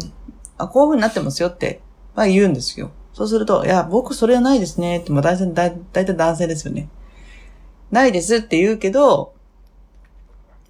[0.58, 1.82] あ、こういう風になってますよって、
[2.16, 2.92] まあ言うんですよ。
[3.14, 6.90] そうすると、いや、僕それはないですねって、まあ大体、大大体男性ですよね。
[7.92, 9.34] ないですって言うけど、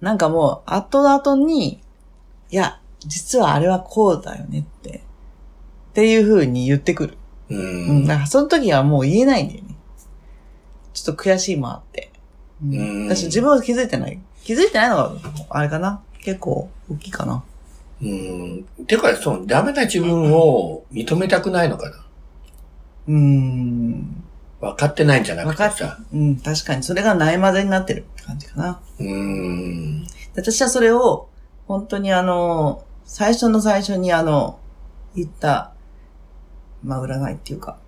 [0.00, 1.80] なんかもう、後々に、
[2.50, 7.18] いや、実はあれはこうだよねって、っていう風に言ってくる。
[7.50, 8.02] ううん。
[8.04, 8.06] ん。
[8.06, 9.76] だからその時はもう言えないんだよね。
[10.92, 12.10] ちょっと悔しいもあって。
[12.62, 14.18] ううん私自分は気づいてない。
[14.44, 15.12] 気づいてないのが、
[15.50, 17.44] あれかな結構大きいかな。
[18.02, 18.64] うん。
[18.88, 21.96] てか、その、ダメな自分を認めたくないのかな？
[23.06, 24.24] うーん。
[24.60, 26.00] 分かってないんじゃな分かっくてさ。
[26.12, 26.82] うん、確かに。
[26.82, 28.80] それがないまぜになってる感じかな。
[28.98, 30.04] うん。
[30.04, 31.28] で私はそれを、
[31.68, 34.58] 本当にあの、最初の最初にあの、
[35.14, 35.72] 言った、
[36.82, 37.78] まあ、占いっていうか。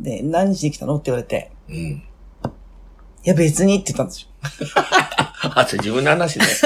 [0.00, 0.96] で、何日に来たの？
[0.96, 1.76] って言われて、うん。
[1.76, 2.02] い
[3.24, 4.28] や別にって言ったんですよ。
[5.54, 6.46] あ、それ自分の話ね。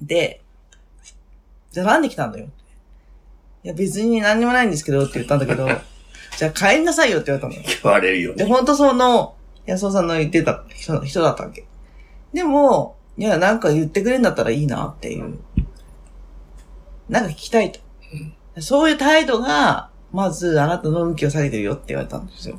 [0.00, 0.40] で、
[1.72, 2.46] じゃあなんで来たんだよ
[3.64, 5.66] いや別に何にもないんですけどって言ったんだけど、
[6.36, 7.62] じゃあ帰りなさいよって言われたのよ。
[7.82, 8.50] 言われるよで、ね。
[8.50, 11.64] 本当その、安尾さんの言ってた人人だったわけ。
[12.34, 15.38] でも、いや、なんか言ってくれるんだったらいいなっていう。
[17.08, 17.80] なんか聞きたいと。
[18.60, 22.58] そういう態度が、まずあなたの運気を下げてるよって言われたんですよ。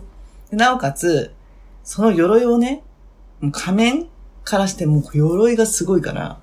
[0.50, 1.35] でなおかつ、
[1.86, 2.84] その鎧をね、
[3.54, 4.08] 仮面
[4.44, 6.40] からしてもう鎧がすごいから、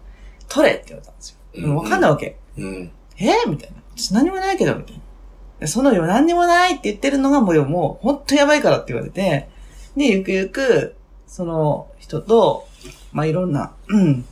[0.48, 1.76] 取れって言われたんですよ。
[1.76, 2.38] わかんないわけ。
[2.56, 2.90] うん。
[3.18, 3.30] え？
[3.46, 3.76] ーみたいな。
[3.96, 5.00] 私何もないけど、みたいな。
[5.60, 9.48] でそのよ、何にもないって言ってるのがもうよ、もう、ほんとやばいからって言われて、
[9.96, 12.66] で、ゆくゆく、その人と、
[13.12, 14.24] まあ、いろんな、うん、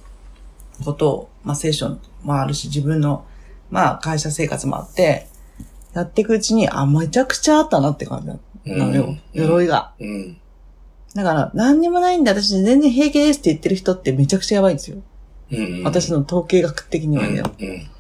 [0.85, 3.25] ことを、まあ、セッションもあるし、自分の、
[3.71, 5.29] まあ、会社生活もあって、
[5.93, 9.93] やっていくうちに、あ、めちゃくちゃあったなって感じなのよ、うん鎧が。
[10.01, 10.40] うん。
[11.15, 14.99] だから、何にもないんで、私全然平気ですって言ってる人ってめちゃくちゃやばいんですよ。
[15.53, 15.83] うん。
[15.83, 17.43] 私の統計学的にはね。
[17.61, 17.91] うん。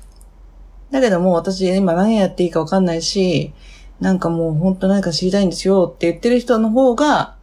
[0.90, 3.52] だけどもう私今何やっていいかわかんないし、
[4.00, 7.36] なんかもう本当何か知りたいんですよって言ってる人の方が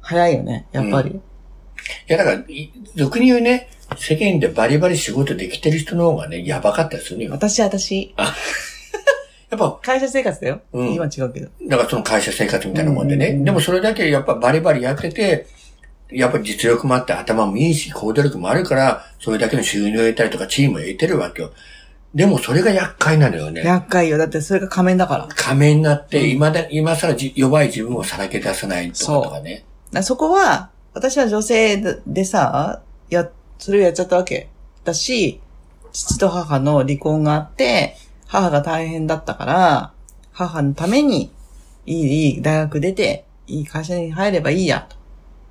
[0.00, 1.10] 早いよね、やっぱり。
[1.10, 1.20] い
[2.08, 7.30] や、だから、い俗に言うね、世間でバリバリ仕事できてる人の方がね、やばかったりすよ。
[7.30, 8.14] 私、私、
[9.50, 10.60] やっぱ、会社生活だよ。
[10.72, 11.48] うん今違うけど。
[11.66, 13.26] だからその会社生活みたいなもんでね。
[13.26, 15.46] うんうんうんでもそれだけやっぱバリバリやってて、
[16.10, 21.52] やっぱ実力もあって頭もいいし、行動力もあるから、それだけの収入を得たりとかチームを得てるわけよ。
[22.14, 23.62] でもそれが厄介なのよね。
[23.62, 24.16] 厄介よ。
[24.16, 25.28] だってそれが仮面だから。
[25.28, 29.64] 仮面になって、今だ、今更じ弱い自分をさらけ出さないとかとかね。
[29.92, 34.48] らそこは、私は女性ででさ、や、それをやっちゃったわけ。
[34.84, 35.40] だし、
[35.92, 37.96] 父と母の離婚があって、
[38.28, 39.92] 母が大変だったから、
[40.32, 41.32] 母のために、
[41.86, 44.96] いい、いい大学出て、いい会社に入ればいいや、と。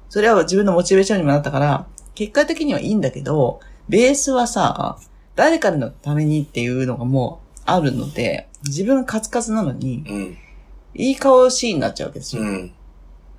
[0.09, 3.59] それは自分のモチベーションにもなったから、結果的にはいいんだけど、
[3.89, 4.99] ベースはさ、
[5.35, 10.37] 誰かのためにっていうのがもうあるので、自分がカツカツなのに、うん。
[10.93, 12.43] いい顔シーンになっちゃうわけですよ。
[12.43, 12.73] うん。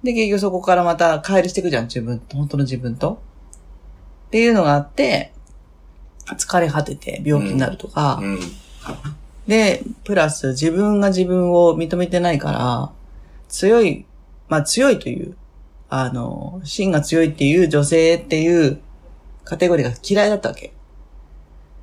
[0.02, 3.20] で、結局そこからまた帰りしていくじゃん、自分、本当の自分と。
[4.26, 5.32] っていうのがあって、
[6.26, 8.40] 疲れ果てて病気になるとか、うん。
[9.48, 12.92] で、プラス自分が自分を認めてないから、
[13.48, 14.06] 強い、
[14.48, 15.36] まあ強いという、
[15.88, 18.80] あの、芯が強いっていう女性っていう
[19.44, 20.72] カテゴリーが嫌いだったわけ。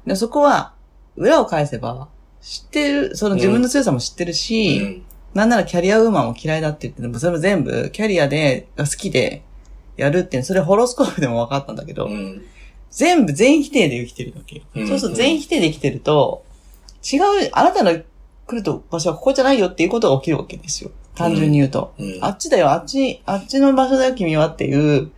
[0.06, 0.74] で、そこは、
[1.18, 2.08] 裏を返せば、
[2.40, 9.44] 知ってる、その自分の強さも知ってるし、うんなんならキャリアウーマンも嫌いだって言ってても、それも全部キャリアで、が好きで
[9.98, 12.42] やるっていう、それホロスコープでも分かったんだけど、うん。
[12.90, 14.62] 全部全否定で生きてるわけよ。
[14.76, 16.45] うんそうすると全否定で生きてると、
[17.14, 18.04] 違う、あなたの来
[18.52, 20.92] ると場所はここじゃないよっていうことが起きるわけですよ。
[21.16, 21.94] 単純に言うと。
[21.98, 22.20] うん。
[22.22, 25.12] あっちだよ、あっち、あっちの場所だよ、君はっていう、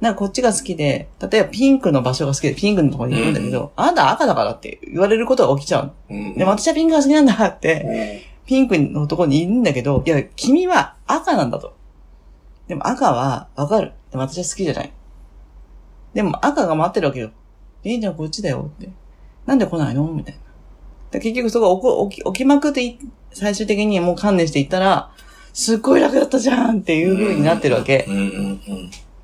[0.00, 5.92] なんかこっちが好きで、例えばピンクの場所が好きでピンクのところに行くんだけど、あなたは赤だからって言われることが起きちゃう。
[6.08, 6.34] うん。
[6.36, 11.76] でも私はピンクが好きなんだって、うんピンクのところにいるんだけど、いや、君は赤なんだと。
[12.66, 13.92] でも赤はわかる。
[14.10, 14.92] でも私は好きじゃない。
[16.14, 17.30] でも赤が待ってるわけよ。
[17.84, 18.90] いいじゃん、こっちだよって。
[19.46, 20.02] なんで来ないの？
[20.08, 20.39] みたいな。
[21.10, 22.98] で結局そこが起き起きまくってい、
[23.32, 25.10] 最終的にもう観念していったら、
[25.52, 28.06] すっごい楽だったじゃんっていう風になってるわけ。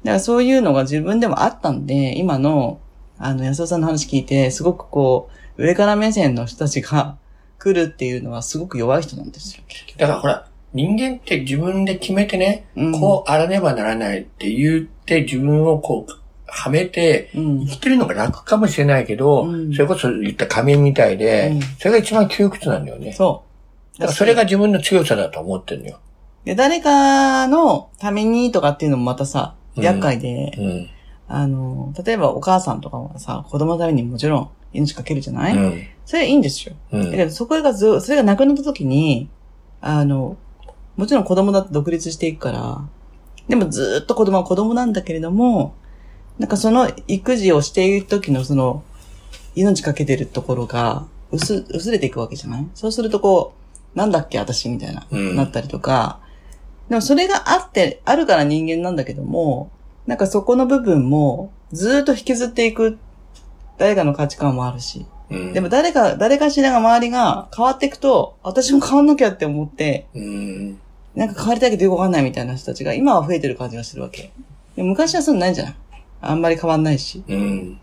[0.05, 2.81] だからそういうのが自分でもあったんで、今の、
[3.19, 7.17] あの、安尾さんの話聞いて、すごくこう、上から目線の人たちが
[7.59, 9.63] 来るっていうのはすごく弱い人なんですよ。
[9.97, 16.13] だからほら、人間って自分で決めてね、うんこうあらねばならないって言って自分をこう、
[16.47, 17.73] はめて、うん生。
[17.73, 23.13] きてるのが楽かもしれないけど、うんそれこそ言った仮面みたいで、うんそれが一番窮屈なんだよね。
[23.13, 23.45] そ
[23.97, 23.99] う。
[23.99, 25.99] だからそれが自分の強さだと思ってるのよ。
[26.45, 30.89] で、誰かのためにとかっていうのもまたさ、うん厄介で、うん。
[31.29, 35.83] あの、例えばお母さんとかはさ、子供のためにもちろん命かけるじゃない、うん。
[36.05, 36.75] それはいいんですよ。
[36.93, 37.11] うん。
[37.11, 39.29] だけど、そこがず、それがなくなった時に、
[39.81, 40.37] あの、
[40.97, 42.89] もちろん子供だって独立していくから、
[43.49, 45.75] でもずーっと子供は子供なんだけれども、
[46.39, 48.83] なんかその育児をしている時のその、
[49.55, 52.67] 命かけてるところが、薄、薄れていくわけじゃない？
[52.75, 53.55] そうするとこ
[53.95, 56.21] う、なんだっけ私みたいな、うんなったりとか、
[56.89, 59.71] でもそれがあって、あるから人間なんだけども、
[60.07, 62.99] なんかそこの部分も、ずーっと引きずっていく、
[63.79, 65.53] 誰かの価値観もあるし、うん。
[65.53, 70.79] でも誰か、誰かしらが周りが変わっていくと、私も変わんなきゃって思って、うん。
[71.17, 74.31] なんか変わりたいけどよくわかんないみたいな人たちが今は増えてる感じがするわけ。
[74.77, 75.75] で昔はそうないじゃん。
[76.21, 77.23] あんまり変わんないし。
[77.27, 77.81] うん。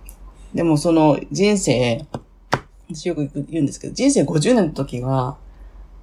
[0.53, 2.05] でもその人生、
[2.89, 5.37] 私よく言うんですけど、人生50年の時が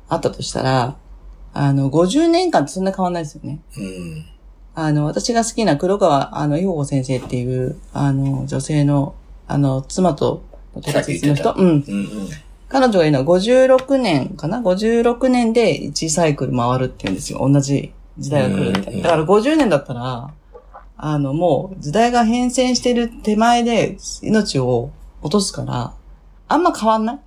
[0.08, 0.96] あったとしたら、
[1.52, 3.60] あの、50年間ってそんな変わんないですよね。
[3.76, 4.24] うん。
[4.74, 9.14] あの、私が好きな黒川、あの、いほこ先生っていう、あの、女性の、
[9.46, 10.42] あの、妻と、
[10.86, 11.68] さっき言ってたの人、うん。
[11.68, 12.28] うん。
[12.68, 17.40] 彼女が言うのは56年かな ?56 年で1サイクル回るって言うんですよ。
[17.40, 19.08] 同じ時代が来るみたいうんな。
[19.08, 20.30] だから50年だったら、
[21.02, 24.90] あの、もう時代が変遷してる手前で命を
[25.22, 25.94] 落とすから、
[26.46, 27.18] あんま変わんない？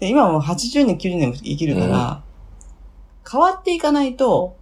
[0.00, 2.22] で今もう80年、90年生きるから、
[3.30, 4.56] 変わっていかないと、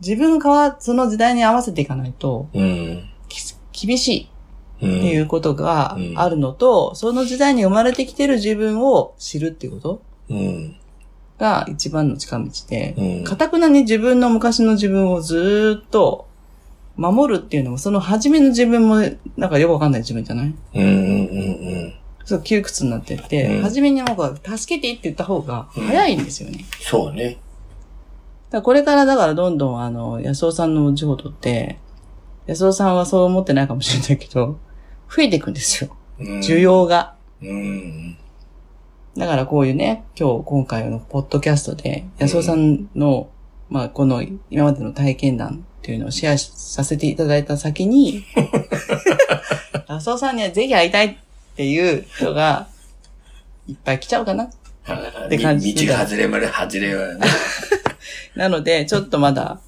[0.00, 3.08] 自分が変わ、その時代に合わせていかないと、うん。
[3.28, 4.28] き厳し
[4.80, 4.98] いうん。
[4.98, 10.76] っていうことがうんあるのと、その時代に生まれてきてる自分を知るっていうことうん。
[11.38, 13.24] が一番の近道で、うん。
[13.24, 16.27] かたくなに自分の昔の自分をずーっと
[16.98, 18.96] 守るっていうのも、その初めの自分も、
[19.36, 20.54] なんかよくわかんない自分じゃない？
[20.74, 20.82] うん。
[20.82, 20.90] うん。
[20.90, 20.92] う
[21.86, 21.94] ん。
[22.24, 26.64] そう、窮屈になってって、うん初めになんか、助けてって言った方が早いんですよね。
[26.80, 27.38] そうね。
[28.50, 31.78] だこれからだからどんどんあの、安尾さんのお仕事って、
[32.46, 34.58] 安尾さんはそう思ってないかもしれないけど、
[35.14, 35.96] 増えていくんですよ。
[36.18, 36.58] うん需。
[36.58, 37.14] 要が。
[37.40, 38.16] うん。
[39.16, 43.28] だからこういうね、今日、今回のポッドキャストで、安尾さんの、
[43.68, 48.22] まあ、この今までの体験談っていうのをシェアさせていただいた先に、
[49.88, 51.16] 安尾さんにはぜひ会いたいっ
[51.56, 52.68] ていう人が、
[53.66, 54.44] いっぱい来ちゃうかな。
[54.44, 57.20] って感じ道が外れまで外れはね。
[58.36, 59.60] なので、ちょっとまだ、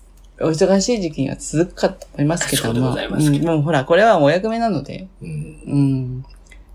[0.42, 5.62] お忙しい時期が続くかと思いますけどそうでも、ございますけどうんもうほら、これはお役目なので、うん。
[5.66, 6.24] うん。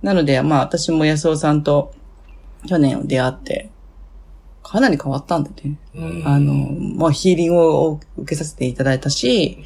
[0.02, 1.94] なので、まあ私も安尾さんと
[2.68, 3.70] 去年出会って、
[4.68, 5.78] かなり変わったんでね。
[5.94, 9.64] うんあの、もうヒーリングを受けさせていただいたし、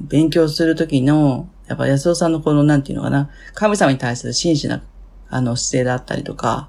[0.00, 4.82] 勉強するときの、やっぱ安尾さんのこの、なんていうのかな、神様に対する真摯な、
[5.28, 6.68] あの、姿勢だったりとか、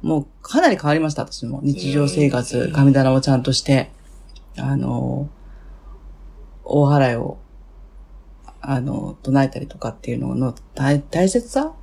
[0.00, 1.58] もうかなり変わりました、私も。
[1.64, 3.90] 日常生活、神棚をちゃんとして、
[4.56, 5.28] あの、
[6.64, 7.38] 大払いを、
[8.60, 11.74] あの、唱えたりとかっていうのの大大切さ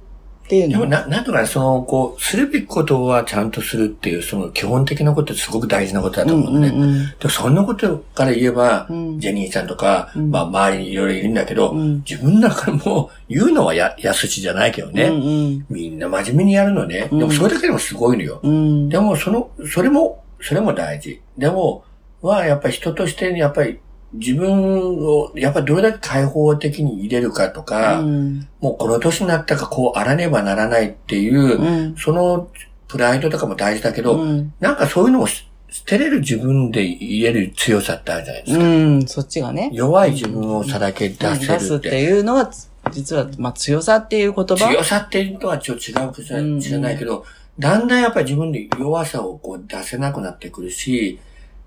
[0.49, 6.69] っていうのでもな、なんとかね、その、こう、するべきことはちゃんとするっていう、その基本的なことってすごく大事なことだと思うのね。
[6.69, 15.17] うんうんでもそんなことから言えば、うんジェニーさんとか、うんまあ周りにいろいろいるんだけど、うん自分の中でも言うのはや、やすしじゃないけどね、うんう
[15.59, 17.09] んみんな真面目にやるのね。
[17.11, 18.39] うんでもそれだけでもすごいのよ。
[18.41, 18.89] うん。
[18.89, 21.21] でもその、それも、それも大事。
[21.37, 21.83] でも、
[22.23, 23.79] はやっぱり人としてやっぱり
[24.13, 32.49] 自分を、やっぱりどれだけ開放的に入れるかとか、うんもうこの年になったからこうあらねばならないっていう、うんその
[32.87, 38.63] プライドとかも大事だけど、うんなんかそういうのをし捨てれる自分で言える強さってあるじゃないですか。
[38.63, 39.69] うん、そっちがね。
[39.71, 42.01] 弱い自分をさらけ出せ出すっるってて。
[42.01, 42.49] いうのは、
[42.91, 44.55] 実は、まあ、強さっていう言葉。
[44.55, 46.13] 強さっていうのはちょっと違うかも
[46.61, 47.23] しれないけど、
[47.59, 51.19] だんだんやっぱり自分で弱さをこう出せなくなってくるし、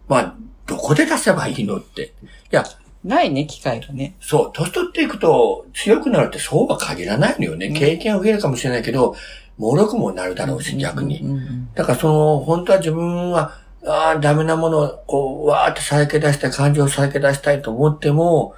[0.09, 0.35] まあ、
[0.67, 2.03] どこで出せばいいのって。
[2.03, 2.07] い
[2.51, 2.65] や、
[3.05, 4.15] ないね、機会がね。
[4.21, 7.67] そう、年取っていくと強くなるってそうは限らないのよね。
[7.67, 9.15] うん経験は増えるかもしれないけど、
[9.59, 11.25] 脆くもなるだろうし、逆に。
[11.75, 18.55] だからその、本当は自分は、ああ、ダメなものを、こう、わーってさらけ出したい、感情をさらけ出したいと思っても、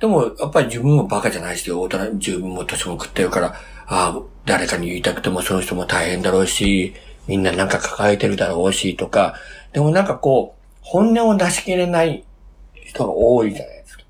[0.00, 3.54] でも、やっぱり自分もバカじゃないし、大人、自分も年も食ってるから、
[3.86, 6.94] ああ、誰かに言いたくてもその人も大変だろうし、
[7.26, 9.34] みんななんか抱えてるだろうし、とか、
[9.72, 10.57] でもなんかこう、
[10.88, 12.24] 本音を出し切れない
[12.72, 14.04] 人が多いじゃないですか。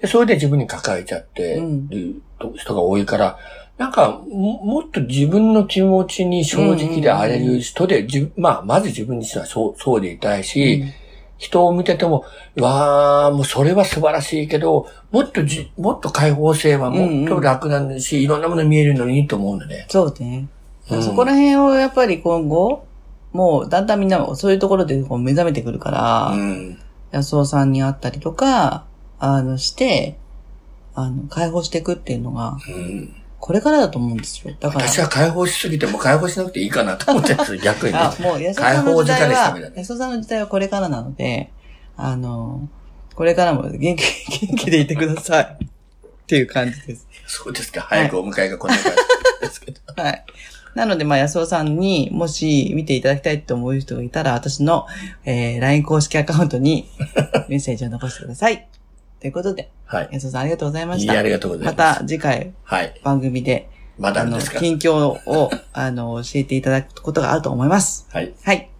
[0.00, 2.22] で、それで自分に抱えちゃってうんる
[2.54, 3.38] 人が多いから、
[3.76, 10.84] なんかも、もっと自分の気持ちに正直であれる人で、じまあ、まず自分自身はそう、そうでいたいし、
[11.38, 12.24] 人を見てても、
[12.54, 19.86] うわー、もうそれは素晴らしいけど、もっとじ、もっと開放性はもっと楽なんだし、いろんなもの見えるのにいいと思うんだね。
[19.88, 20.46] そうね。
[20.90, 22.84] うんそこら辺をやっぱり今後、
[23.32, 26.78] もうだんだんみんなもそういうところでこう目覚めてくるから、うん。
[27.12, 28.84] 安尾さんに会ったりとか、
[29.18, 30.16] あの、して、
[30.94, 33.14] あの、解放していくっていうのが、うん。
[33.38, 34.54] これからだと思うんですよ。
[34.60, 37.98] だから、私は解放しすぎても解放しなくていいかなと思ってるんですよ、 逆にね。
[37.98, 41.50] あ、もう安尾さんの時代は安尾さんの時代はこれからなので、
[41.96, 42.68] あの、
[43.14, 44.04] これからも元気、
[44.46, 45.44] 元気でいてください。
[45.44, 45.66] っ
[46.26, 47.08] ていう感じです。
[47.26, 47.80] そうですか。
[47.82, 48.92] 早くお迎えが来ない感
[49.40, 49.80] じですけど。
[49.96, 50.24] はい。
[50.74, 54.86] なので、まあ、安尾さんにもし見ていただきたいと思う人がいたら、私の、
[55.24, 56.88] えー、LINE 公式アカウントに
[57.48, 58.68] メッセージを残してください。
[59.20, 60.08] ということで、はい。
[60.12, 61.18] 安尾さんありがとうございまいや、した。
[61.18, 61.98] ありがとうございまます。
[62.00, 63.00] た次回はい。
[63.02, 68.06] 番組で、まだあの、近況を、 あの、教えていただくことがあると思います。
[68.10, 68.32] はい。
[68.42, 68.70] はい。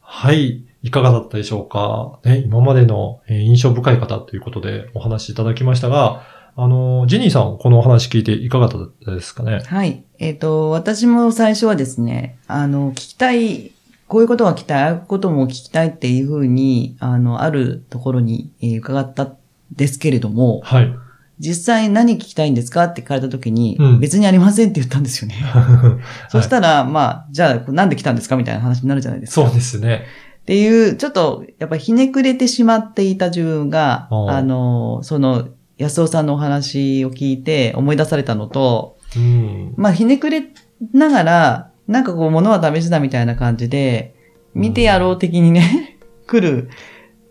[0.00, 0.64] はい。
[0.82, 6.22] いかがだったでしょうかね、今までのえー印象深い方ということでお話しいただきましたが、
[6.58, 9.60] あの、ジェニーさん、このお話聞いていかがだったですかね？
[9.66, 10.04] はい。
[10.18, 13.72] えっ、と、私も最初はですね、あの、聞きたい、
[14.08, 19.36] こういうことが聞きたい、ああいうことも聞きたいっていうふうに、あの、あるところに、えー伺ったん
[19.70, 20.94] ですけれども、はい。
[21.38, 25.34] 実際何聞きたいんですかって聞かれたときに、うん別にありませんって言ったんですよね。
[26.30, 29.46] そしたら、まあ、じゃあ、なんで来たんですかみたいな話になるじゃないですか。
[29.46, 30.04] そうですね。
[30.40, 39.74] っていう、ちょっと、やっぱひねくれてしまっていた自分が、あの、その、安尾さんのお話を聞いて思い出されたのと、うん。
[39.76, 40.44] まあ、ひねくれ
[40.92, 44.14] ながら、なんかこう、物は試しだみたいな感じで、
[44.54, 46.68] 見てやろう的にね、 来る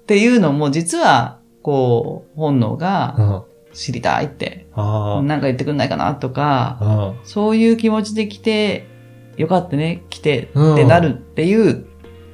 [0.04, 3.44] っていうのも、実は、こう、本能うがん。
[3.74, 7.14] 知りたいって、あなんか言ってくんないかなとか、あ。
[7.24, 8.88] そういう気持ちで来て、
[9.38, 11.86] よかったね、来てうんってなるっていう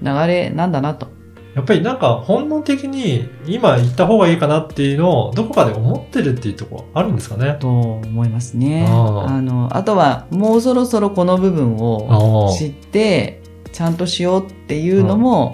[0.04, 1.08] 流れなんだなと。
[1.56, 7.58] やっぱりなんか本能的に今行った方がいいかなっていうのをどこかで思ってるっていうところあるんですかね？
[7.60, 8.86] と思いますね。
[8.88, 13.42] あの、あとは、もうそろそろこの部分を知って、
[13.74, 15.54] ちゃんとしようっていうのも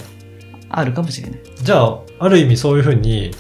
[0.70, 1.40] あるかもしれない。
[1.56, 3.32] じゃあ、ある意味そういうふうに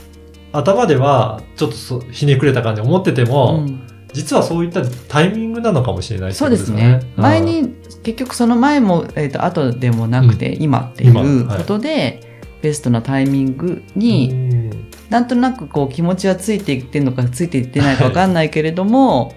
[0.52, 7.02] 頭ではちょっとそひねくれた感じで思ってても、うん実はそういったタイミングなのかもしれないってそうですね。
[7.18, 12.27] うん前に、結局その前も、えっ、と、後でもなくて、今ってい今うはいことで、
[12.62, 14.88] ベストなタイミングうに、ん。
[15.10, 19.34] なんとなくこう気持ちはついていってんのかついていってないかわかんないけれども、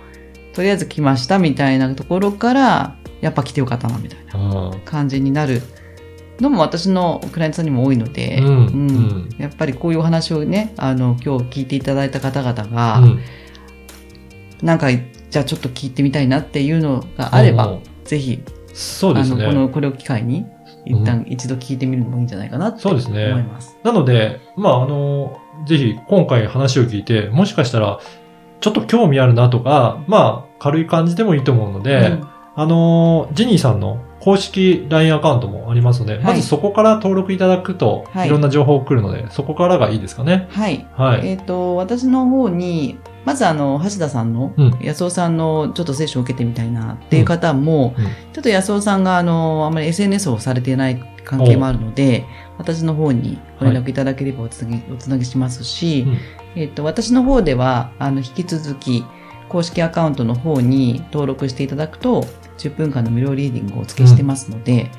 [0.52, 5.62] とりあえず来ましたみたいなところから、やっぱ来てよかったなみたいなうん感じになる
[6.40, 8.46] のも私のクライアントさんにも多いので、うん。
[8.46, 9.28] うん。
[9.38, 13.20] やっぱりこういうお話をね、あの、今日聞いていただいた方々が、うん。
[14.62, 17.80] なんか、じゃあちょっと聞いてみたいなっていうのがあれば、うん。
[18.04, 18.42] ぜひ、
[18.72, 19.72] そうですあの、この、ね。
[19.72, 20.46] これを機会に、
[20.84, 23.76] 一旦一度聞いてみるのもいいんじゃないかなって思そうですねいます。
[23.82, 28.00] なので、まあ、あの、ぜひ今回話を聞いて、もしかしたら、
[28.60, 40.46] ちょっと興味あるなとか、まあ、軽い感じでもいいと思うので、うんあのージェニーさんの公式 LINE アカウントもありますので、いまずそこから登録いただくと、はいいろんな情報来るので、そこからがいいですかね。
[40.50, 40.86] はい。
[40.92, 41.26] はい。
[41.26, 44.78] えっ、と、私の方に、まずあの、橋田さんの、うん。
[44.80, 48.04] 安尾さんのちょっとセッションを受けてみたいなっていう方も、うん。
[48.04, 48.10] うん。
[48.32, 52.24] ちょっと安尾さんがあの、あまり SNS をされていない関係もあるので、
[52.58, 56.06] 私の方にご連絡いただければおつなぎ、おつなぎしますし、
[56.56, 59.04] えっ、と、私の方では、あの、引き続き、
[59.48, 62.24] 公式アカウントの方に登録していただくと、
[62.58, 64.90] 10分間の無料リーディングをお付けしてますので、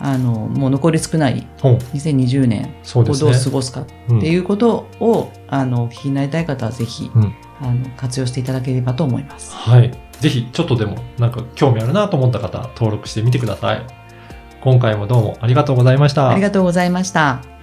[0.00, 1.74] あの、もう残り少ないほう。
[1.74, 3.32] 2020年をどう。
[3.32, 9.54] 過ごすかうんっていうことを、あの、お聞きになりたい方はぜひ、うんあの、活用していただければと思います。
[9.54, 9.92] はい。
[10.20, 13.86] ぜひ、ちょっとでも、なんか興味あるなと思った方、登録してみてください。
[14.60, 16.30] 今回もどうもありがとうございました。
[16.30, 17.57] ありがとうございました。